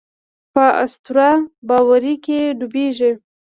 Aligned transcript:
په 0.53 0.65
اسطوره 0.83 1.29
باورۍ 1.67 2.15
کې 2.25 2.37
ډوبېږي. 2.59 3.11